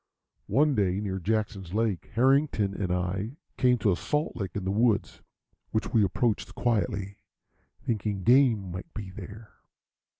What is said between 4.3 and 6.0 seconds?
lick in the woods, which